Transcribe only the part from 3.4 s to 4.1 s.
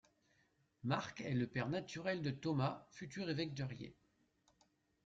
de Riez.